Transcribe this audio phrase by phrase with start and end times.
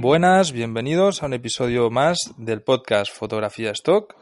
[0.00, 4.14] Buenas, bienvenidos a un episodio más del podcast Fotografía Stock.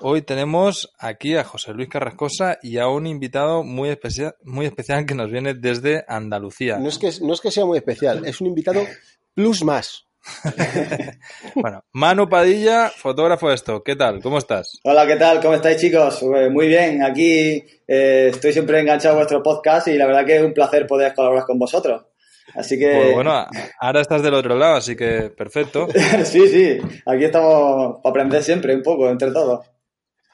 [0.00, 5.06] Hoy tenemos aquí a José Luis Carrascosa y a un invitado muy especial, muy especial
[5.06, 6.76] que nos viene desde Andalucía.
[6.76, 8.84] No es que, no es que sea muy especial, es un invitado
[9.32, 10.04] plus más.
[11.54, 13.82] bueno, Manu Padilla, fotógrafo de Stock.
[13.86, 14.20] ¿Qué tal?
[14.20, 14.78] ¿Cómo estás?
[14.84, 15.40] Hola, ¿qué tal?
[15.40, 16.18] ¿Cómo estáis, chicos?
[16.20, 20.36] Pues muy bien, aquí eh, estoy siempre enganchado a vuestro podcast y la verdad que
[20.36, 22.07] es un placer poder colaborar con vosotros.
[22.54, 22.92] Así que.
[22.94, 23.46] Pues bueno,
[23.80, 25.88] ahora estás del otro lado, así que perfecto.
[26.24, 29.66] sí, sí, aquí estamos para aprender siempre un poco, entre todos.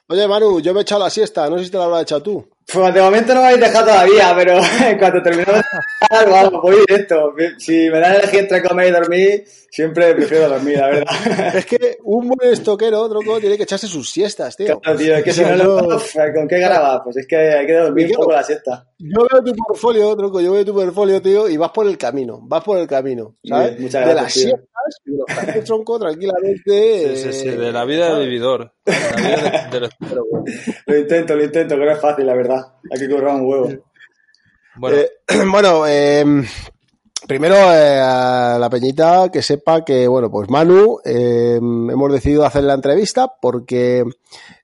[0.07, 2.21] Oye, Manu, yo me he echado la siesta, no sé si te la habrás echado
[2.21, 2.49] tú.
[2.71, 5.45] Pues de momento no me habéis dejado todavía, pero en cuanto termine
[6.09, 7.33] algo, algo, voy directo.
[7.57, 11.55] Si me dan el elegir entre comer y dormir, siempre prefiero dormir, la verdad.
[11.55, 14.79] Es que un buen estoquero, tronco, tiene que echarse sus siestas, tío.
[14.79, 16.01] Claro, tío, es que si no, lo...
[16.33, 17.03] ¿con qué graba?
[17.03, 18.87] Pues es que hay que dormir un poco la siesta.
[18.97, 22.39] Yo veo tu portfolio, tronco, yo veo tu portfolio, tío, y vas por el camino,
[22.43, 23.79] vas por el camino, ¿sabes?
[23.79, 27.15] muchas gracias, de las siestas, y de tronco, tranquilamente.
[27.15, 28.73] Sí, sí, sí, de la vida vividor.
[28.85, 29.89] De la vida de, de
[30.85, 32.54] lo intento, lo intento, que no es fácil, la verdad.
[32.91, 33.69] Hay que correr un huevo.
[34.77, 35.09] Bueno, eh,
[35.51, 36.25] bueno eh,
[37.27, 42.63] primero eh, a la peñita que sepa que, bueno, pues Manu, eh, hemos decidido hacer
[42.63, 44.03] la entrevista porque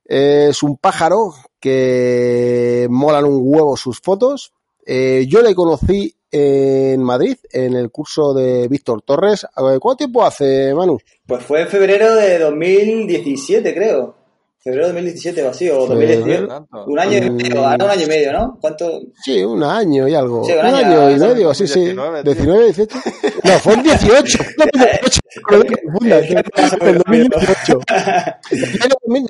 [0.06, 4.54] es un pájaro que molan un huevo sus fotos.
[4.86, 9.46] yo le conocí en Madrid, en el curso de Víctor Torres.
[9.54, 10.98] ¿Cuánto tiempo hace, Manu?
[11.26, 14.21] Pues fue en febrero de 2017, creo.
[14.64, 16.68] Febrero de 2017 o así, o 2018.
[16.86, 18.58] Un año y medio, ahora un año y medio, ¿no?
[18.62, 19.02] ¿Cuánto?
[19.24, 20.44] Sí, un año y algo.
[20.44, 21.96] Sí, un, un año, año, y medio, sí, sí.
[22.24, 23.00] 19, 18.
[23.44, 24.38] No, fue en 18.
[24.58, 26.26] No confundas.
[26.30, 27.80] En 2018.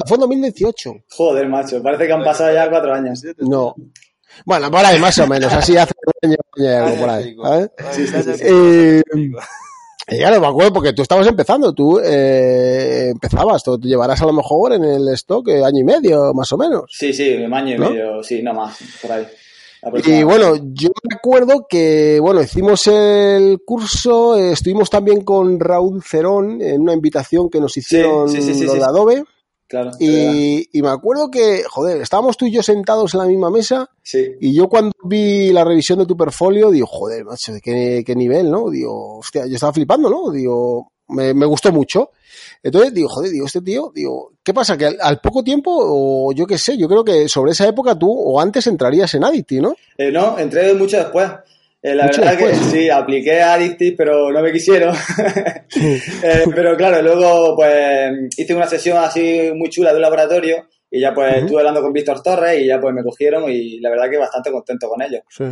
[0.06, 0.94] Fue en 2018.
[1.12, 3.24] Joder, macho, parece que han pasado ya cuatro años.
[3.38, 3.74] No.
[4.46, 5.94] Bueno, por ahí más o menos, así hace
[6.24, 7.36] un año y algo por ahí.
[7.42, 7.69] ¿sabes?
[7.92, 8.31] Sí, sí, sí.
[8.44, 9.02] Eh,
[10.07, 14.25] y claro, me acuerdo porque tú estabas empezando, tú eh, empezabas, tú, tú, llevarás a
[14.25, 16.84] lo mejor en el stock eh, año y medio, más o menos.
[16.89, 17.89] Sí, sí, año y ¿No?
[17.89, 19.25] medio, sí, no más, por ahí.
[20.06, 26.03] Y bueno, yo me acuerdo que, bueno, hicimos el curso, eh, estuvimos también con Raúl
[26.03, 29.23] Cerón en una invitación que nos hicieron Sí, sí, los de Adobe.
[29.71, 33.49] Claro, Y, y me acuerdo que, joder, estábamos tú y yo sentados en la misma
[33.49, 34.33] mesa Sí.
[34.41, 38.13] y yo cuando vi la revisión de tu portfolio, digo, joder, macho, ¿de qué, qué
[38.13, 38.69] nivel, no?
[38.69, 40.29] Digo, hostia, yo estaba flipando, ¿no?
[40.29, 42.09] Digo, me, me gustó mucho.
[42.61, 44.77] Entonces digo, joder, digo, este tío, digo, ¿qué pasa?
[44.77, 47.97] Que al, al poco tiempo, o yo qué sé, yo creo que sobre esa época
[47.97, 49.73] tú o antes entrarías en Adity, ¿no?
[49.97, 51.29] Eh, no, entré mucho después.
[51.84, 52.59] Eh, la Mucho verdad después.
[52.59, 54.96] que sí, apliqué a Addictive, pero no me quisieron.
[56.24, 61.00] Eh, pero claro, luego pues hice una sesión así muy chula de un laboratorio y
[61.00, 64.09] ya pues estuve hablando con Víctor Torres y ya pues me cogieron y la verdad
[64.09, 65.22] que bastante contento con ellos.
[65.30, 65.46] Sí.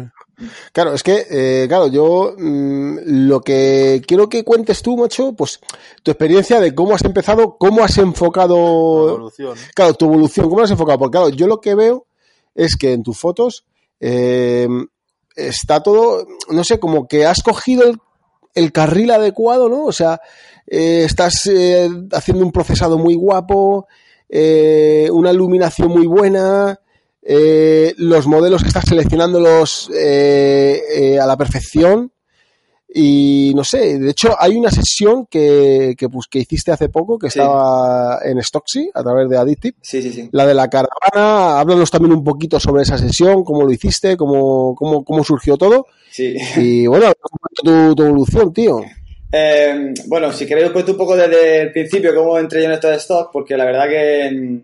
[0.74, 2.98] Claro, es que, eh, claro, yo mmm,
[3.28, 5.60] lo que quiero que cuentes tú, macho, pues
[6.04, 9.56] tu experiencia de cómo has empezado, cómo has enfocado, evolución.
[9.74, 12.06] claro, tu evolución, cómo has enfocado, porque claro, yo lo que veo
[12.54, 13.66] es que en tus fotos
[14.02, 14.68] eh,
[15.36, 17.92] está todo, no sé, como que has cogido
[18.56, 19.86] el, carril adecuado, ¿no?
[19.86, 20.20] O sea,
[20.68, 23.88] eh, estás eh, haciendo un procesado muy guapo,
[24.28, 26.80] eh, una iluminación muy buena,
[27.22, 32.12] los modelos que estás seleccionándolos a la perfección.
[32.94, 37.20] Y no sé, de hecho hay una sesión que, que, pues, que hiciste hace poco
[37.20, 37.38] que Sí.
[37.40, 39.76] estaba en Stocksy a través de Addictive.
[39.82, 40.30] Sí, sí, sí.
[40.32, 44.74] La de la caravana, háblanos también un poquito sobre esa sesión, cómo lo hiciste, cómo,
[44.76, 45.86] cómo, cómo surgió todo.
[46.12, 46.36] Sí.
[46.58, 47.12] Y bueno,
[47.64, 48.82] tu, tu evolución, tío.
[49.32, 52.72] Eh, bueno, si queréis os cuento un poco desde el principio cómo entré yo en
[52.74, 54.62] esto de stock, porque la verdad que mm,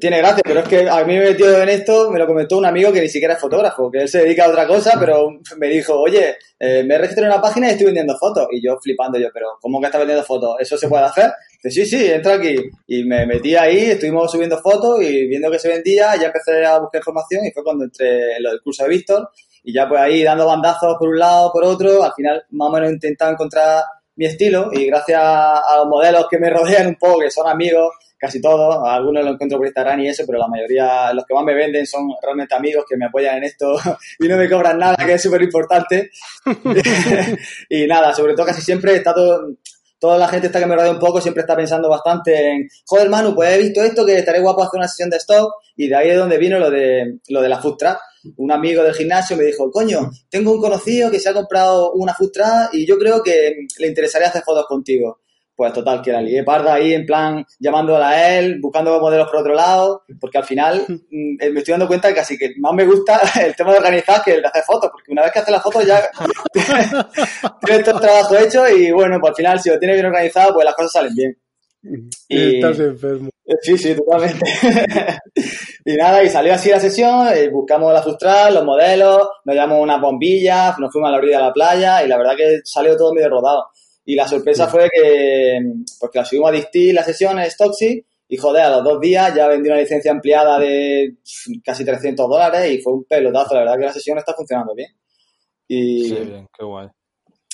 [0.00, 2.66] tiene gracia, pero es que a mí me metió en esto, me lo comentó un
[2.66, 5.28] amigo que ni siquiera es fotógrafo, que él se dedica a otra cosa, pero
[5.58, 8.48] me dijo, oye, eh, me he registrado en una página y estoy vendiendo fotos.
[8.50, 10.56] Y yo flipando, yo, pero ¿cómo que estás vendiendo fotos?
[10.58, 11.30] ¿Eso se puede hacer?
[11.62, 12.56] Dice, sí, sí, entra aquí.
[12.88, 16.78] Y me metí ahí, estuvimos subiendo fotos y viendo que se vendía, ya empecé a
[16.78, 19.30] buscar información y fue cuando entré en lo del curso de Víctor.
[19.62, 22.72] Y ya pues ahí dando bandazos por un lado, por otro, al final más o
[22.72, 23.82] menos encontrar
[24.16, 27.92] mi estilo y gracias a los modelos que me rodean un poco, que son amigos
[28.18, 28.86] casi todos.
[28.88, 31.86] Algunos los encuentro por Instagram y eso, pero la mayoría, los que más me venden
[31.86, 33.76] son realmente amigos que me apoyan en esto
[34.18, 36.10] y no me cobran nada, que es súper importante.
[37.68, 39.56] y nada, sobre todo casi siempre está todo,
[39.98, 43.08] toda la gente está que me rodea un poco siempre está pensando bastante en, joder,
[43.08, 45.96] Manu, pues he visto esto, que estaré guapo hacer una sesión de stock, y de
[45.96, 47.98] ahí es donde vino lo de, lo de la food truck.
[48.36, 52.14] Un amigo del gimnasio me dijo, coño, tengo un conocido que se ha comprado una
[52.14, 52.32] food
[52.72, 55.20] y yo creo que le interesaría hacer fotos contigo.
[55.56, 59.40] Pues total, que la lié parda ahí en plan llamándola a él, buscando modelos por
[59.40, 62.84] otro lado, porque al final mm, me estoy dando cuenta que casi que más me
[62.84, 65.52] gusta el tema de organizar que el de hacer fotos, porque una vez que haces
[65.52, 66.10] las fotos ya
[67.64, 70.52] tienes todo el trabajo hecho y bueno, pues al final si lo tienes bien organizado,
[70.52, 71.38] pues las cosas salen bien.
[72.28, 72.56] Y...
[72.56, 73.30] Estás enfermo.
[73.62, 74.44] Sí, sí, totalmente.
[75.86, 79.80] y nada, y salió así la sesión, eh, buscamos la frustral, los modelos, nos llevamos
[79.80, 82.96] unas bombillas, nos fuimos a la orilla de la playa y la verdad que salió
[82.96, 83.68] todo medio rodado.
[84.06, 85.60] Y la sorpresa fue que,
[86.00, 89.34] porque la subimos a Distil la sesión en Stocksy y joder, a los dos días
[89.34, 91.16] ya vendí una licencia ampliada de
[91.64, 93.54] casi 300 dólares y fue un pelotazo.
[93.54, 94.90] La verdad que la sesión está funcionando bien.
[95.68, 96.88] Y, sí, bien, qué guay.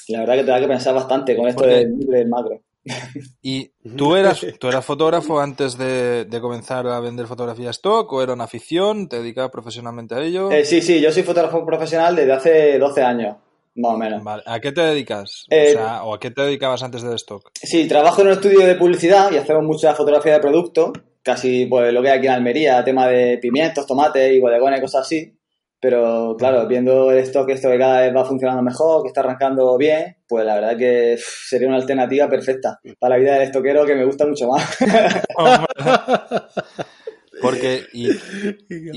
[0.06, 2.62] Y la verdad que te da que pensar bastante con esto del macro.
[3.42, 8.32] ¿Y tú eras, tú eras fotógrafo antes de, comenzar a vender fotografía stock o era
[8.32, 9.08] una afición?
[9.08, 10.50] ¿Te dedicabas profesionalmente a ello?
[10.50, 13.36] Eh, sí, sí, yo soy fotógrafo profesional desde hace 12 años,
[13.74, 14.22] más o menos.
[14.46, 15.44] ¿A qué te dedicas?
[15.50, 17.50] o, Eh, sea, ¿O a qué te dedicabas antes del stock?
[17.54, 20.92] Sí, trabajo en un estudio de publicidad y hacemos mucha fotografía de producto,
[21.22, 25.02] casi pues lo que hay aquí en Almería, tema de pimientos, tomates y bodegones, cosas
[25.02, 25.36] así.
[25.80, 29.76] Pero claro, viendo el stock esto que cada vez va funcionando mejor, que está arrancando
[29.76, 33.96] bien, pues la verdad que sería una alternativa perfecta para la vida del estoquero que
[33.96, 34.78] me gusta mucho más.
[37.42, 38.08] Porque, y,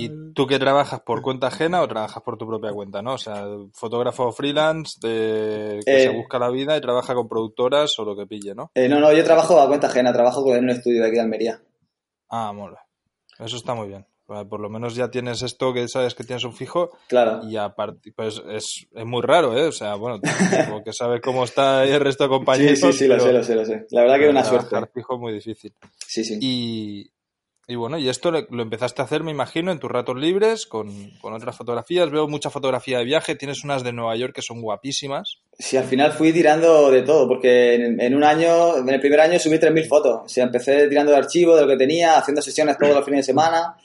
[0.06, 3.13] y tú que trabajas por cuenta ajena o trabajas por tu propia cuenta, ¿no?
[3.15, 7.97] O sea, fotógrafo freelance de, que Eh, se busca la vida y trabaja con productoras
[8.00, 8.71] o lo que pille, ¿no?
[8.75, 11.21] Eh, no, no, yo trabajo a cuenta ajena, trabajo en un estudio de aquí de
[11.21, 11.62] Almería.
[12.30, 12.86] Ah, mola.
[13.39, 14.06] Eso está muy bien.
[14.27, 17.41] Por lo menos ya tienes esto que sabes que tienes un fijo Claro.
[17.48, 19.68] y aparte, pues es, es muy raro, ¿eh?
[19.68, 20.19] O sea, bueno,
[20.71, 22.80] porque sabes cómo está el resto de Sí, compañeros.
[22.80, 23.86] sí, sí, lo pero sé, lo sé, lo sé.
[23.91, 24.75] La verdad que es una suerte.
[24.95, 25.74] fijo es muy difícil.
[26.07, 26.39] Sí, sí.
[26.41, 27.12] Y,
[27.67, 31.09] y bueno, y esto lo, empezaste a hacer, me imagino, en tus ratos libres, con,
[31.21, 32.12] con otras fotografías.
[32.12, 35.39] Veo mucha fotografía de viaje, tienes unas de Nueva York que son guapísimas.
[35.57, 39.19] Sí, al final fui tirando de todo, porque en, en un año, en el primer
[39.21, 40.21] año subí 3.000 fotos.
[40.25, 43.19] O sea, empecé tirando de archivo, de lo que tenía, haciendo sesiones todos los fines
[43.19, 43.75] de semana.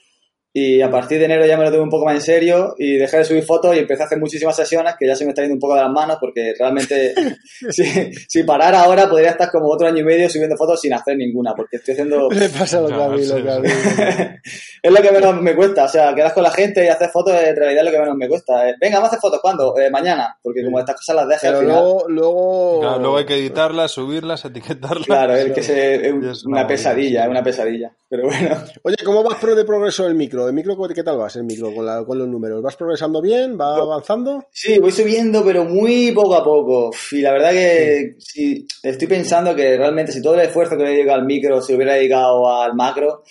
[0.53, 2.97] Y a partir de enero ya me lo tuve un poco más en serio y
[2.97, 5.43] dejé de subir fotos y empecé a hacer muchísimas sesiones que ya se me está
[5.43, 7.15] yendo un poco de las manos porque realmente
[7.71, 7.85] si,
[8.29, 11.55] si parara ahora podría estar como otro año y medio subiendo fotos sin hacer ninguna
[11.55, 12.29] porque estoy haciendo...
[12.33, 13.69] Le pasa lo que a mí, No, lo que a mí.
[14.83, 17.33] es lo que menos me cuesta, o sea, quedas con la gente y hacer fotos
[17.35, 18.69] en realidad es lo que menos me cuesta.
[18.69, 19.79] Eh, Venga, vamos a hacer fotos, ¿cuándo?
[19.79, 21.69] Eh, mañana, porque como estas cosas las dejas al final...
[21.77, 22.81] luego, luego...
[22.81, 25.07] Claro, luego hay que editarlas, subirlas, etiquetarlas.
[25.07, 27.93] Claro, es que se- es una pesadilla, es una pesadilla.
[28.09, 30.40] Pero bueno, Oye, ¿cómo vas pro de progreso el micro?
[30.49, 32.63] ¿El micro qué tal vas el micro con, la- con los números?
[32.63, 33.57] ¿Vas progresando bien?
[33.61, 34.45] ¿Va avanzando?
[34.51, 36.91] sí, voy subiendo, pero muy poco a poco.
[37.13, 40.91] Y la verdad que sí, estoy pensando que realmente si todo el esfuerzo que le
[40.91, 43.23] he dedicado al micro se hubiera dedicado al macro,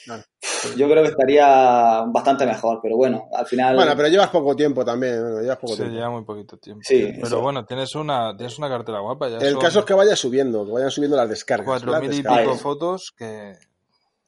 [0.78, 2.80] yo creo que estaría bastante mejor.
[2.82, 3.76] Pero bueno, al final...
[3.76, 5.22] Bueno, pero llevas poco tiempo también.
[5.22, 5.96] bueno, llevas poco Se tiempo.
[5.96, 6.82] lleva muy poquito tiempo.
[6.86, 9.30] Sí, Pero bueno, tienes una, tienes una cartera guapa.
[9.30, 11.66] Ya El son caso es que vaya subiendo, que vayan subiendo las descargas.
[11.66, 13.54] cuatro mil y pico fotos que...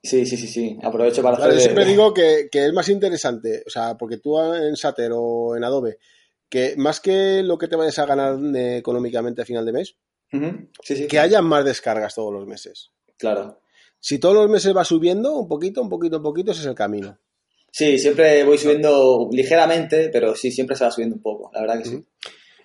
[0.03, 0.77] Sí, sí, sí, sí.
[0.81, 1.69] Aprovecho para Claro, yo hacer...
[1.71, 5.63] siempre digo que, que es más interesante, o sea, porque tú en Sater o en
[5.63, 5.99] Adobe,
[6.49, 9.95] que más que lo que te vayas a ganar eh, económicamente a final de mes,
[10.33, 12.89] Ujú, Sí, sí, que haya más descargas todos los meses.
[13.17, 13.59] claro.
[14.03, 16.73] Si todos los meses va subiendo, un poquito, un poquito, un poquito, ese es el
[16.73, 17.19] camino.
[17.71, 21.77] Sí, siempre voy subiendo ligeramente, pero sí, siempre se va subiendo un poco, la verdad
[21.77, 22.03] que sí.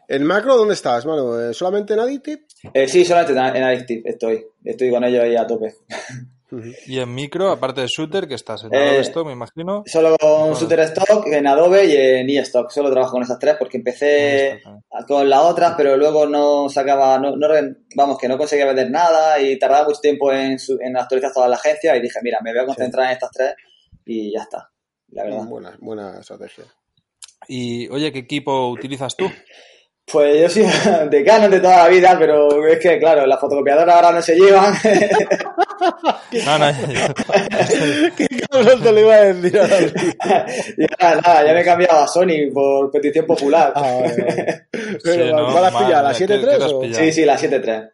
[0.08, 1.38] ¿El macro dónde estás, mano?
[1.38, 2.46] ¿Eh, ¿Solamente en Additive?
[2.72, 4.46] Eh, sí, solamente en en Addictive estoy.
[4.64, 5.74] Estoy con ellos ahí a tope.
[6.86, 9.82] Y en micro, aparte de shooter, que estás en Eh, Adobe Stock, me imagino.
[9.86, 10.54] Solo con Bueno.
[10.58, 12.70] Shutterstock, en Adobe y en eStock.
[12.70, 14.62] Solo trabajo con esas tres porque empecé
[15.08, 17.48] con las otras, pero luego no sacaba, no, no
[17.96, 21.48] vamos, que no conseguía vender nada y tardaba mucho tiempo en, su- en actualizar toda
[21.48, 23.54] la agencia y dije, mira, me voy a concentrar en estas tres
[24.04, 24.70] y ya está,
[25.08, 25.44] la verdad.
[25.46, 26.64] Buena, buena estrategia.
[27.48, 29.26] Y oye, ¿qué equipo utilizas tú?
[30.10, 30.66] Pues yo soy
[31.10, 34.36] de Canon de toda la vida, pero es que, claro, las fotocopiadoras ahora no se
[34.36, 34.72] llevan.
[36.44, 36.66] No, no,
[38.16, 40.00] ¿Qué cabrón te lo iba a decir ahora mismo?
[40.78, 43.72] y nada, nada, ya me he cambiado a Sony por petición popular.
[43.74, 44.66] Ah, vale, vale.
[45.02, 46.02] Pero, Sí, no, ¿Cuál has pillado?
[46.04, 46.80] ¿La mía, ¿qué- 7.3 qué te has o...?
[46.80, 47.04] pillado?
[47.04, 47.90] Sí, sí, la 7.3.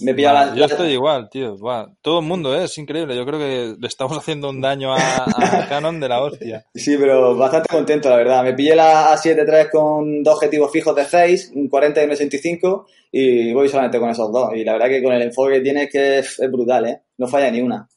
[0.00, 1.56] Me Va, la, yo estoy igual, tío.
[1.58, 1.88] va.
[2.02, 2.64] Todo el mundo, ¿eh?
[2.64, 3.14] es increíble.
[3.16, 6.64] Yo creo que le estamos haciendo un daño a, a Canon de la hostia.
[6.74, 8.42] Sí, pero bastante contento, la verdad.
[8.42, 12.10] Me pillé la A7 III con dos objetivos fijos de 6, un 40 y un
[12.10, 14.50] 65, y voy solamente con esos dos.
[14.56, 17.02] Y la verdad que con el enfoque que tiene es que es, es brutal, ¿eh?
[17.18, 17.88] No falla ni una.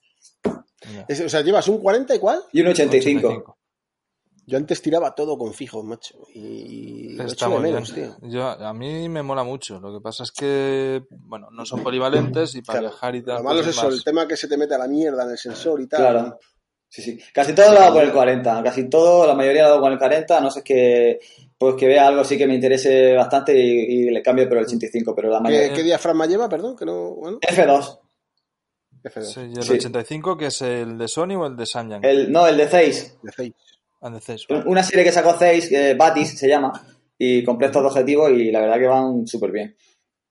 [1.07, 2.41] Es- o sea, llevas un 40 y cuál?
[2.53, 3.57] Y un 85.
[4.45, 6.15] Yo antes tiraba todo con fijo, macho.
[6.33, 8.17] Y lo Está muy menos, tío.
[8.24, 9.79] Yo, a mí me mola mucho.
[9.79, 12.93] Lo que pasa es que, bueno, no son polivalentes y para claro.
[12.93, 13.36] viajar y tal.
[13.38, 13.95] Lo malo pues es eso, más...
[13.95, 16.00] el tema que se te mete a la mierda en el sensor y tal.
[16.01, 16.39] Claro.
[16.89, 17.19] Sí, sí.
[17.33, 18.63] Casi todo lo hago con el 40.
[18.63, 20.41] Casi todo, la mayoría lo hago con el 40.
[20.41, 21.19] No sé, es que
[21.57, 24.65] pues que vea algo sí que me interese bastante y, y le cambio por el
[24.65, 25.15] 85.
[25.15, 25.69] Pero la mayoría...
[25.69, 26.75] ¿Qué, ¿Qué, diafragma lleva, perdón?
[26.75, 27.39] Que no, bueno.
[27.39, 28.00] F2.
[29.03, 29.21] F2.
[29.21, 29.74] Sí, y el sí.
[29.74, 32.03] 85, que es el de Sony o el de Samyang?
[32.03, 33.19] El, no, el de 6.
[33.21, 33.53] De 6.
[34.01, 36.72] Una serie que sacó Zeiss, eh, Batis se llama,
[37.17, 39.75] y compré estos objetivos y la verdad que van súper bien.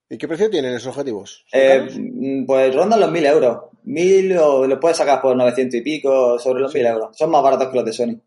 [0.09, 1.45] ¿Y qué precio tienen esos objetivos?
[1.53, 3.57] Eh, mm, pues rondan los 1000 euros.
[3.83, 6.79] 1000 o los puedes sacar por 900 y pico, sobre los sí.
[6.79, 7.17] 1000 euros.
[7.17, 8.21] Son más baratos que los de Sony.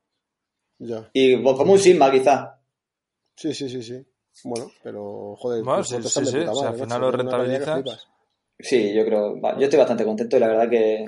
[0.78, 1.10] Ya.
[1.12, 2.48] Y pues, como un Sigma, quizás.
[3.36, 4.02] Sí, sí, sí, sí.
[4.44, 5.62] Bueno, pero joder.
[5.62, 8.08] Bueno, sí, sí, al final lo rentabilizas.
[8.58, 9.36] Sí, yo creo.
[9.58, 11.04] Yo estoy bastante contento y la verdad que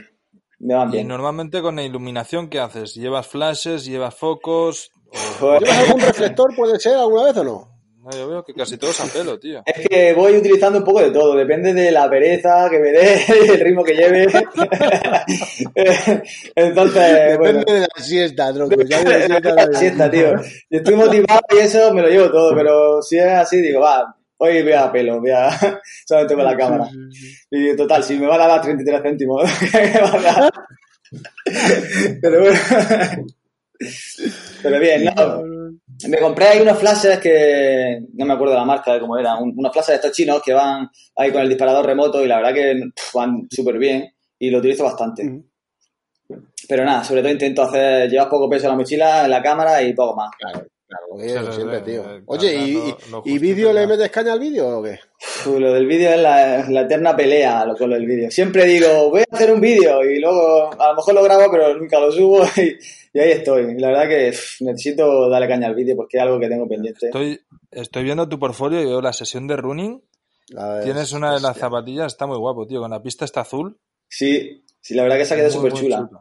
[0.58, 2.94] me van Y normalmente con la iluminación, ¿qué haces?
[2.94, 3.84] ¿Llevas flashes?
[3.84, 4.90] ¿Llevas focos?
[5.40, 7.72] O- ¿Llevas algún reflector, puede ser, alguna vez o no?
[8.02, 9.62] No, yo veo que casi todos a pelo, tío.
[9.66, 13.18] Es que voy utilizando un poco de todo, depende de la pereza que me dé,
[13.52, 14.26] el ritmo que lleve.
[16.54, 18.82] Entonces, bueno, Depende de la siesta, tronco.
[18.82, 20.38] ya de la siesta, depende de la la siesta, tío.
[20.42, 24.16] Si estoy motivado y eso, me lo llevo todo, pero si es así, digo, va,
[24.38, 25.50] hoy voy a pelo, voy a
[26.06, 26.88] solamente con la cámara.
[27.50, 30.52] Y total, si me van a dar 33 céntimos, ¿qué van a dar?
[32.20, 32.58] pero bueno.
[34.62, 35.42] Pero bien, no.
[36.08, 39.54] Me compré ahí unos flashes que no me acuerdo la marca de cómo eran, un-
[39.56, 42.54] unos flashes de estos chinos que van ahí con el disparador remoto y la verdad
[42.54, 45.24] que pff, van súper bien y lo utilizo bastante.
[45.26, 45.44] Ujú.
[46.68, 49.82] Pero nada, sobre todo intento hacer, llevas poco peso en la mochila, en la cámara
[49.82, 50.30] y poco más.
[50.38, 52.04] Claro, claro, lo que siempre, tío.
[52.26, 54.98] Oye, ¿y, lo vídeo le metes caña al vídeo o qué?
[55.46, 58.30] Lo del vídeo es la, la eterna pelea lo, con el vídeo.
[58.30, 61.76] Siempre digo, voy a hacer un vídeo y luego a lo mejor lo grabo pero
[61.76, 62.76] nunca lo subo y,
[63.12, 63.78] y ahí estoy.
[63.78, 67.06] La verdad que pff, necesito darle caña al vídeo porque es algo que tengo pendiente.
[67.06, 67.40] Estoy,
[67.70, 70.02] estoy viendo tu portfolio y veo la sesión de running.
[70.84, 72.80] Tienes una de las zapatillas, está muy guapo, tío.
[72.80, 73.78] Con la pista está azul.
[74.08, 76.06] Sí, sí, la verdad que se ha quedado Muy, súper chula.
[76.06, 76.20] chulo.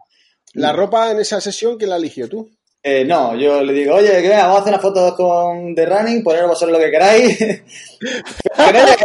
[0.53, 2.49] La ropa en esa sesión, ¿quién la eligió tú?
[2.87, 5.87] Eh, no, yo le digo, oye, que venga, vamos a hacer unas fotos con de
[5.87, 7.63] running, poneros vosotros lo que queráis.
[8.57, 8.97] No, lleguéis,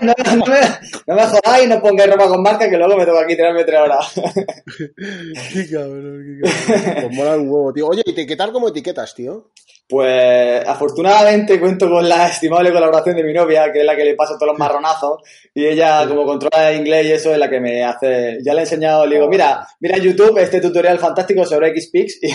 [0.00, 0.60] no, no me,
[1.06, 3.80] no me jodáis, no pongáis ropa con marca, que luego me toca aquí tirarme tres
[3.80, 4.12] horas.
[5.52, 6.94] Qué cabrón, qué cabrón.
[7.02, 7.86] Pues mola un huevo, tío.
[7.88, 9.50] Oye, ¿y qué tal como etiquetas, tío?
[9.88, 14.14] Pues afortunadamente cuento con la estimable colaboración de mi novia, que es la que le
[14.14, 15.22] pasa todos los marronazos,
[15.54, 18.38] y ella, como controla el inglés y eso, es la que me hace.
[18.42, 22.18] Ya le he enseñado, le digo, mira, mira en YouTube este tutorial fantástico sobre XPix,
[22.22, 22.28] y,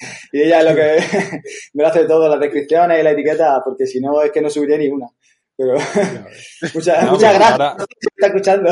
[0.32, 1.40] y ella es lo que
[1.74, 4.50] me lo hace todo, las descripciones y la etiqueta, porque si no es que no
[4.50, 5.06] subiría ni una.
[5.56, 5.74] Pero
[6.74, 7.76] muchas, No, muchas gracias, ahora-
[8.16, 8.70] está escuchando.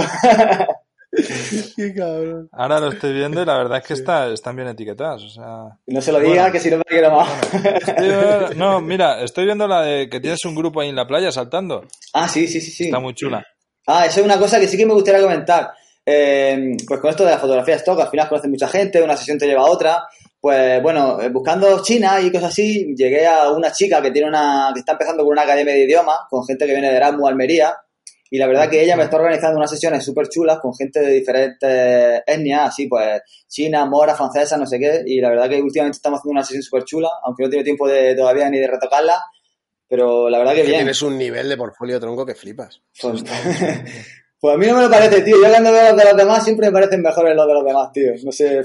[1.77, 2.49] Qué cabrón.
[2.53, 5.23] Ahora lo estoy viendo y la verdad es que está, están bien etiquetadas.
[5.23, 6.53] O sea, No se lo diga, Bueno.
[6.53, 7.29] que si no me quiero más.
[8.57, 11.87] No, mira, estoy viendo la de que tienes un grupo ahí en la playa saltando.
[12.13, 12.85] ah, sí, sí, sí, sí.
[12.87, 13.45] Está muy chula.
[13.87, 15.73] Ah, eso es una cosa que sí que me gustaría comentar.
[16.05, 19.39] Eh, pues con esto de la fotografía stock, al final conoces mucha gente, una sesión
[19.39, 20.05] te lleva a otra.
[20.41, 24.71] Pues bueno, eh, buscando China y cosas así, llegué a una chica que tiene una,
[24.73, 27.75] que está empezando con una academia de idiomas, con gente que viene de Erasmus, Almería,
[28.31, 31.11] y la verdad que ella me está organizando unas sesiones súper chulas con gente de
[31.13, 35.97] diferentes etnias, así pues, china, mora, francesa, no sé qué, y la verdad que últimamente
[35.97, 38.69] estamos haciendo una sesión súper chula, aunque no he tenido tiempo de, todavía ni de
[38.69, 39.21] retocarla,
[39.89, 40.79] pero la verdad que Que bien.
[40.81, 42.81] tienes un nivel de portfolio tronco que flipas.
[43.01, 43.25] Pues,
[44.41, 45.37] pues a mí no me lo parece, tío.
[45.43, 47.93] Yo cuando veo los de los demás siempre me parecen mejores los de los demás,
[47.93, 48.13] tío.
[48.25, 48.63] No sé.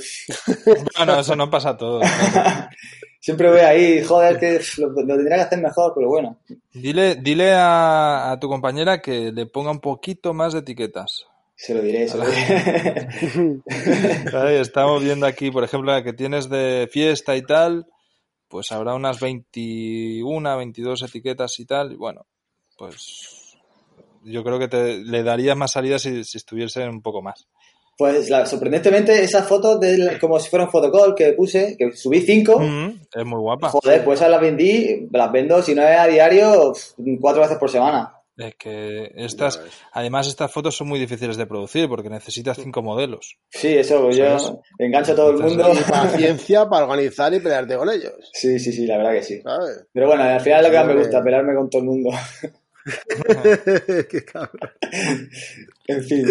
[0.97, 2.05] Bueno, eso no pasa a todos.
[3.19, 6.39] Siempre voy ahí, joder, que lo, lo tendría que hacer mejor, pero bueno.
[6.73, 11.25] Dile, dile a, a tu compañera que le ponga un poquito más de etiquetas.
[11.55, 13.07] Se lo diré, se lo diré.
[14.59, 17.87] Estamos viendo aquí, por ejemplo, la que tienes de fiesta y tal,
[18.49, 22.25] pues habrá unas 21, 22 etiquetas y tal, y bueno,
[22.77, 23.42] pues
[24.23, 27.47] yo creo que te, le darías más salida si, si estuviese un poco más.
[27.97, 32.21] Pues la- sorprendentemente, esas fotos del, como si fuera un fotocall que puse, que subí
[32.21, 33.69] cinco, Mm, es muy guapa.
[33.69, 36.73] joder, pues esas las vendí, las vendo, si no es a diario,
[37.21, 38.13] cuatro veces por semana.
[38.35, 39.61] Es que estas,
[39.91, 43.37] además estas fotos son muy difíciles de producir porque necesitas cinco modelos.
[43.51, 44.57] Sí, eso, yo ¿Sabes?
[44.79, 45.71] engancho a todo el mundo.
[45.71, 48.31] Y paciencia para organizar y pelearte con ellos.
[48.33, 49.39] Sí, sí, sí, la verdad que sí.
[49.43, 49.85] ¿Sabes?
[49.93, 52.09] Pero bueno, al final es lo que más me gusta, pelearme con todo el mundo.
[54.09, 54.71] Qué cabrón.
[55.87, 56.25] En fin,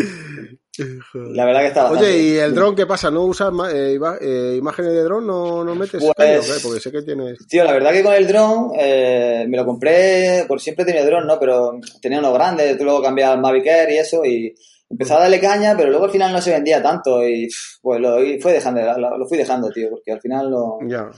[1.14, 3.10] la verdad que está bastante Oye, ¿y el dron qué pasa?
[3.10, 5.26] ¿No usas eh, eh, imágenes de dron?
[5.26, 6.02] ¿No, no metes?
[6.16, 6.60] Pues-?
[6.62, 7.46] Porque sé que tienes...
[7.46, 11.04] Tío, la verdad que con el dron eh, me lo compré, por siempre he tenido
[11.04, 11.38] dron, ¿no?
[11.38, 14.54] Pero tenía uno grande, luego cambié al Mavic Air y eso, y
[14.88, 17.48] empezaba a darle caña, pero luego al final no se vendía tanto y
[17.80, 20.78] pues lo, y fue dejando, lo, lo fui dejando, tío, porque al final lo...
[20.86, 21.10] Ya.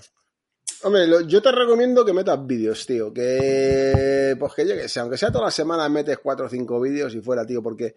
[0.85, 3.13] Hombre, lo- yo te recomiendo que metas vídeos, tío.
[3.13, 4.37] Que.
[4.39, 7.15] Pues que yo que sé, aunque sea toda la semana metes cuatro o cinco vídeos
[7.15, 7.95] y fuera, tío, porque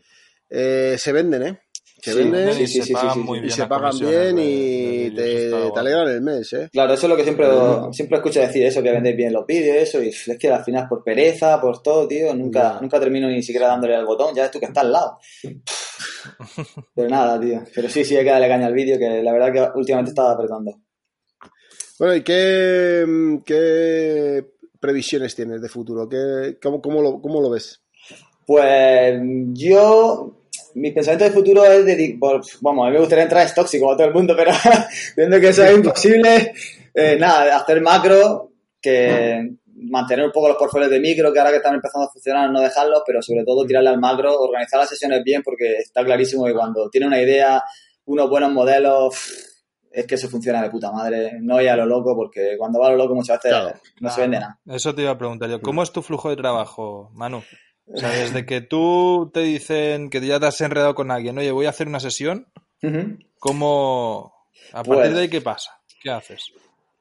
[0.50, 1.60] eh, se venden, ¿eh?
[2.00, 3.20] Se Sí, venden sí, y sí, se sí, pagan sí.
[3.22, 6.70] y bien se pagan bien de- y te, alegran el mes, ¿eh?
[6.72, 7.48] Claro, eso es lo que siempre,
[7.92, 10.88] siempre escucho decir, eso, que vendéis bien los vídeos, eso, y es que al final
[10.88, 14.52] por pereza, por todo, tío, nunca, nunca termino ni siquiera dándole al botón, ya ves
[14.52, 15.18] tú que está al lado.
[16.96, 17.64] Pero nada, tío.
[17.74, 20.32] Pero sí, sí hay que darle caña al vídeo, que la verdad que últimamente estaba
[20.34, 20.80] apretando.
[22.00, 24.46] Bueno, ¿y qué, mm, qué
[24.80, 26.08] previsiones tienes de futuro?
[26.08, 27.82] ¿Qué, cómo, cómo lo, ¿Cómo lo ves?
[28.46, 29.20] Pues
[29.54, 30.44] yo,
[30.76, 32.18] mi pensamiento de futuro es de,
[32.62, 34.52] vamos, a mí me gustaría entrar en stock, como a todo el mundo, pero
[35.18, 36.54] viendo que eso es imposible,
[36.94, 41.58] eh, nada, hacer macro, que mantener un poco los portfolios de micro, que ahora que
[41.58, 45.24] están empezando a funcionar, no dejarlos, pero sobre todo tirarle al macro, organizar las sesiones
[45.24, 47.62] bien, porque está clarísimo que cuando tiene una idea,
[48.06, 49.57] unos buenos modelos,
[49.92, 52.88] es que eso funciona de puta madre, no ir a lo loco, porque cuando va
[52.88, 53.80] a lo loco muchas veces Claro.
[54.02, 54.60] no se vende nada.
[54.66, 55.62] Eso te iba a preguntar yo.
[55.62, 57.42] ¿Cómo es tu flujo de trabajo, Manu?
[57.86, 58.10] O sea,
[58.42, 61.70] desde que tú te dicen que ya te has enredado con alguien, oye, voy a
[61.70, 62.48] hacer una sesión.
[63.40, 64.34] ¿cómo...
[64.74, 65.72] A Pues- partir de ahí, ¿qué pasa?
[66.02, 66.44] ¿Qué haces?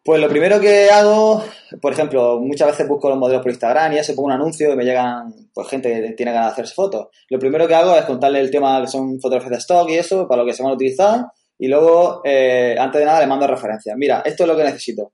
[0.05, 1.43] Pues lo primero que hago,
[1.83, 4.77] por ejemplo, muchas veces busco los modelos por Instagram y eso, pongo un anuncio y
[4.77, 7.09] me llegan pues gente que tiene ganas de hacerse fotos.
[7.29, 10.29] Lo primero que hago es contarle el tema que son fotografías de stock y eso,
[10.29, 11.25] para lo que se van a utilizar,
[11.59, 13.97] y luego, eh, antes de nada, le mando referencias.
[13.97, 15.13] Mira, esto es lo que necesito.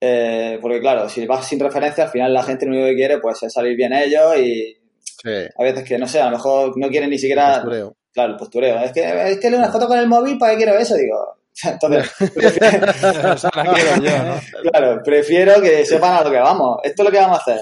[0.00, 3.18] Eh, porque claro, si vas sin referencia, al final la gente lo único que quiere
[3.18, 4.78] pues es salir bien ellos y
[5.22, 7.54] Sí, a veces que, no sé, a lo mejor no quieren ni siquiera...
[7.54, 7.96] postureo.
[8.12, 8.78] Claro, el postureo.
[8.78, 10.94] Es que, es que una foto con el móvil, ¿para qué quiero eso?
[10.94, 14.70] Digo, entonces, quiero yo, ¿no?
[14.70, 16.78] Claro, prefiero que sepan a lo que vamos.
[16.84, 17.60] Esto es lo que vamos a hacer.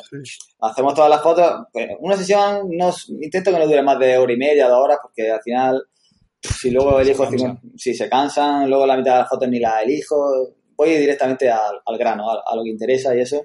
[0.60, 1.66] Hacemos todas las fotos.
[1.72, 4.98] Pues, una sesión no, intento que no dure más de hora y media, dos horas,
[5.00, 5.82] porque al final,
[6.40, 7.56] si luego elijo, Se cansan.
[7.60, 11.50] 50 si se cansan, luego la mitad de las fotos ni las elijo, voy directamente
[11.50, 13.42] al, al grano, a, a lo que interesa y eso.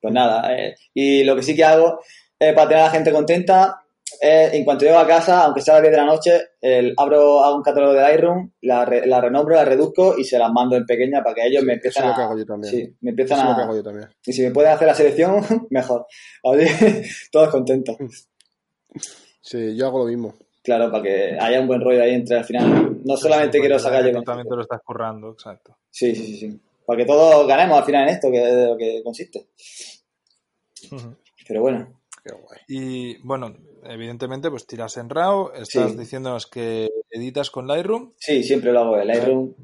[0.00, 1.98] Pues nada, eh, y lo que sí que hago
[2.38, 3.82] eh, para tener a la gente contenta
[4.20, 6.94] es, en cuanto llego a casa, aunque sea a las 10 de la noche, el-
[6.96, 10.50] abro, hago un catálogo de Lightroom, la, re- la renombro, la reduzco y se las
[10.52, 12.24] mando en pequeña para que ellos me Eso empiecen lo que a...
[12.24, 12.72] hago yo también.
[12.72, 13.64] Sí, me Eso empiezan lo que a...
[13.64, 14.08] hago yo también.
[14.24, 16.06] Y si me pueden hacer la selección, mejor.
[16.44, 17.96] Así, todos contentos.
[19.40, 20.34] Sí, yo hago lo mismo.
[20.68, 23.00] Claro, para que haya un buen rollo ahí entre al final.
[23.02, 24.24] No solamente quiero sacar yo Tú con...
[24.24, 25.78] también te lo estás currando, exacto.
[25.90, 26.60] Sí, sí, sí, sí.
[26.84, 29.46] Para que todos ganemos al final en esto, que es de lo que consiste.
[31.46, 32.00] Pero bueno.
[32.22, 32.58] Qué guay.
[32.68, 35.96] Y bueno, evidentemente, pues tiras en RAW, estás Sí.
[35.96, 38.12] diciéndonos que editas con Lightroom.
[38.18, 39.54] Sí, siempre lo hago en Lightroom.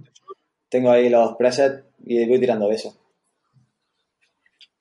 [0.71, 2.97] Tengo ahí los presets y voy tirando de eso.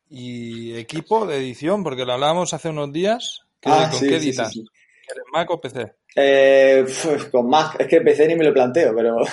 [0.10, 3.42] Y equipo de edición, porque lo hablábamos hace unos días.
[3.60, 4.54] ¿Qué- Ah, ¿Con sí, qué sí, editas?
[4.54, 4.68] sí, sí.
[5.12, 5.96] ¿Eres Mac o PC?
[6.16, 6.86] Eh,
[7.32, 9.18] con Mac, es que PC ni me lo planteo, pero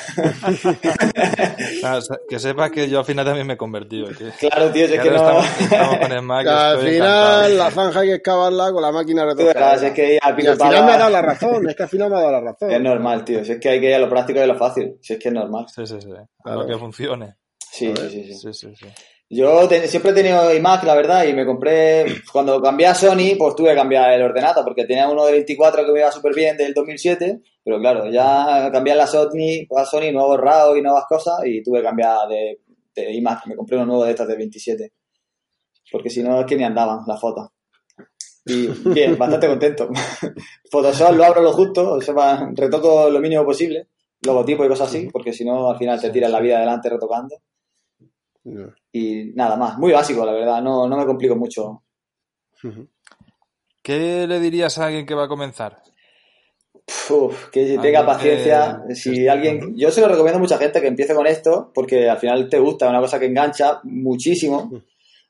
[1.85, 4.09] Ah, o sea, que sepas que yo al final también me he convertido.
[4.09, 5.17] Que, claro, tío, si es que no.
[5.17, 6.45] estamos, estamos con el Mac.
[6.45, 7.49] Que al final encantado.
[7.57, 9.75] la zanja hay que excavarla con la máquina retocada.
[9.87, 12.21] es que al final me ha dado la razón, es que al final me ha
[12.21, 12.71] dado la razón.
[12.71, 13.45] Es normal, tío.
[13.45, 14.97] Si es que hay que ir a lo práctico y a lo fácil.
[15.01, 15.67] Si es que es normal.
[15.75, 16.09] Sí, sí, sí.
[16.13, 16.61] A Claro.
[16.63, 17.37] lo que funcione.
[17.59, 18.35] Sí, sí, sí, sí.
[18.35, 18.87] Sí, sí, sí.
[19.33, 23.37] Yo te- siempre he tenido iMac, la verdad, y me compré, cuando cambié a Sony,
[23.39, 26.35] pues tuve que cambiar el ordenador, porque tenía uno de 24 que me iba súper
[26.35, 30.83] bien del 2007, pero claro, ya cambié a la Sony, a Sony, nuevos RAW y
[30.83, 32.59] nuevas cosas, y tuve que cambiar de,
[32.95, 34.93] de iMac, me compré uno nuevo de estas de 27,
[35.93, 37.51] porque si no es que ni andaban las fotos.
[38.47, 39.89] Y bien, bastante contento.
[40.73, 43.87] Photoshop lo abro lo justo, o sea, retoco lo mínimo posible,
[44.23, 47.37] logotipo y cosas así, porque si no al final te tiras la vida adelante retocando.
[48.45, 48.73] No.
[48.93, 51.83] Y nada más, muy básico, la verdad, no, no me complico mucho.
[53.83, 55.83] ¿Qué le dirías a alguien que va a comenzar?
[57.09, 58.83] Uf, que tenga que- paciencia.
[58.95, 62.19] Si alguien, yo se lo recomiendo a mucha gente que empiece con esto, porque al
[62.19, 64.71] final te gusta, es una cosa que engancha muchísimo.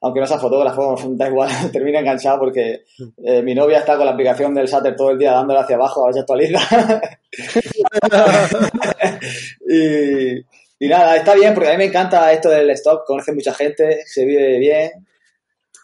[0.03, 2.85] Aunque no sea fotógrafo, da igual, termina enganchado porque
[3.23, 6.03] eh, mi novia está con la aplicación del Shutter todo el día dándole hacia abajo
[6.03, 7.01] a ver si actualiza.
[9.69, 10.41] y,
[10.81, 14.03] y nada, está bien porque a mí me encanta esto del stock, conoce mucha gente,
[14.07, 14.91] se vive bien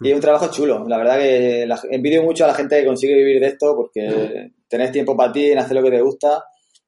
[0.00, 0.85] y es un trabajo chulo.
[0.88, 4.50] La verdad que la- envidio mucho a la gente que consigue vivir de esto porque
[4.68, 6.44] tenés tiempo para ti en hacer lo que te gusta,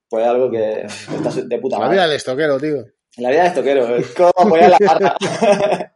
[0.09, 1.95] pues es algo que está de puta La madre.
[1.97, 2.85] vida del estoquero, tío.
[3.19, 5.17] La vida de estoquero, es como apoyar la barra.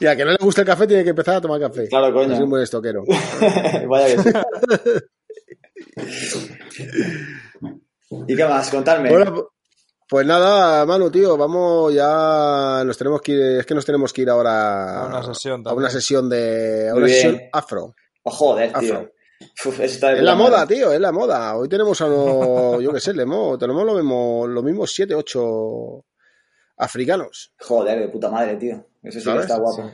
[0.00, 1.88] Y a que no le gusta el café tiene que empezar a tomar café.
[1.88, 2.34] Claro, coño.
[2.34, 3.04] Es un buen estoquero.
[3.88, 4.30] Vaya que sí.
[8.28, 8.70] ¿Y qué más?
[8.70, 9.10] Contadme.
[9.10, 9.48] Bueno,
[10.10, 12.82] pues nada, Manu, tío, vamos ya.
[12.84, 13.40] Nos tenemos que ir.
[13.60, 16.90] Es que nos tenemos que ir ahora A una sesión a una sesión de.
[16.90, 17.94] A una sesión afro.
[18.24, 19.10] Oh, joder, tío.
[19.64, 21.56] Uf, Es la moda, tío, es la moda.
[21.56, 26.04] Hoy tenemos a unos, yo qué sé, lemo- tenemos lo mismo, los mismos 7, 8
[26.76, 27.52] africanos.
[27.58, 28.84] Joder, de puta madre, tío.
[29.02, 29.90] Eso sí que está guapo.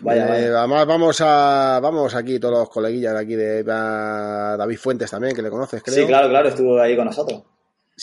[0.00, 0.58] Vaya, Eh, vaya.
[0.58, 5.42] además vamos a vamos aquí todos los coleguillas de aquí de David Fuentes también, que
[5.42, 5.94] le conoces, creo.
[5.94, 7.42] Sí, claro, claro, estuvo ahí con nosotros.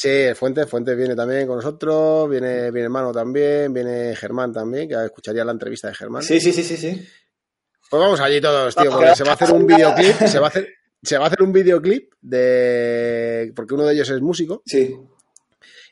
[0.01, 4.95] Sí, Fuentes, Fuentes viene también con nosotros, viene mi hermano también, viene Germán también, que
[5.03, 6.23] escucharía la entrevista de Germán.
[6.23, 7.05] Sí, sí, sí, sí, sí.
[7.89, 10.49] Pues vamos allí todos, tío, porque se va a hacer un videoclip, se va a
[10.51, 10.69] hacer,
[11.03, 14.95] se va a hacer un videoclip de porque uno de ellos es músico Sí.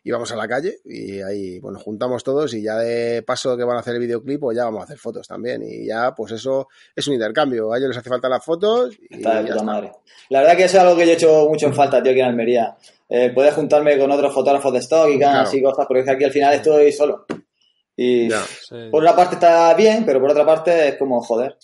[0.07, 3.65] Y vamos a la calle y ahí, bueno, juntamos todos y ya de paso que
[3.65, 6.31] van a hacer el videoclip, pues ya vamos a hacer fotos también y ya, pues
[6.31, 7.73] eso es un intercambio.
[7.73, 9.63] A ellos les hace falta las fotos y Está de puta está.
[9.65, 9.91] madre.
[10.29, 12.21] La verdad que eso es algo que yo he hecho mucho en falta, tío, aquí
[12.21, 12.77] en Almería.
[13.09, 15.49] Eh, poder juntarme con otros fotógrafos de stock y Claro.
[15.51, 17.25] y cosas, porque es que aquí al final estoy solo.
[17.95, 18.41] Y Ya.
[18.43, 18.75] Sí.
[18.91, 21.57] por una parte está bien, pero por otra parte es como, joder.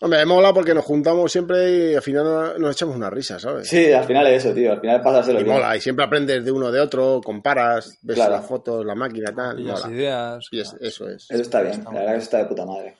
[0.00, 3.68] Hombre, mola porque nos juntamos siempre y al final nos, echamos una risa, ¿sabes?
[3.68, 4.70] Sí, al final es eso, tío.
[4.72, 8.14] Al final es pasárselo Y mola, y siempre aprendes de uno de otro, comparas, ves
[8.14, 8.32] Claro.
[8.34, 9.96] las fotos, la máquina, tal, Y las mola.
[9.96, 10.46] ideas.
[10.52, 11.82] Y es- eso es, Eso está bien.
[11.84, 12.94] La verdad que eso está de puta madre.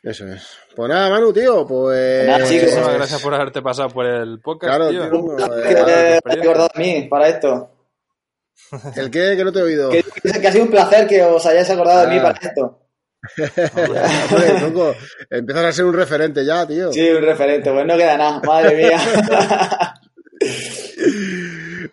[0.00, 0.46] eso es.
[0.76, 2.24] Pues nada, Manu, tío, pues...
[2.26, 5.10] Nada, gracias por haberte pasado por el podcast, Claro, tío.
[5.10, 5.58] tío.
[5.58, 7.72] Eh, que te acordado de mí para esto.
[8.96, 9.34] ¿El qué?
[9.36, 9.90] Que no te he oído.
[9.90, 10.04] Que,
[10.40, 12.22] que ha sido un placer que os hayáis acordado de mí Ah.
[12.22, 12.80] para esto.
[13.74, 14.94] Hombre, tronco,
[15.30, 16.92] empiezas a ser un referente ya, tío.
[16.92, 17.70] Sí, un referente.
[17.70, 18.40] Pues no queda nada.
[18.44, 18.98] Madre mía.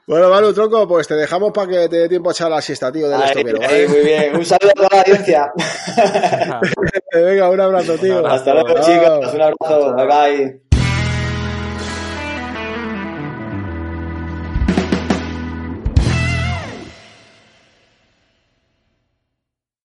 [0.07, 2.91] Bueno, Manu, tronco, pues te dejamos para que te dé tiempo a echar la siesta,
[2.91, 3.87] tío, del ahí, ¿vale?
[3.87, 4.35] muy bien.
[4.35, 5.51] Un saludo a toda la audiencia.
[7.11, 8.25] Venga, un abrazo, tío.
[8.25, 9.33] Hasta luego, chicos.
[9.33, 9.95] Un abrazo.
[9.95, 10.61] Bye bye.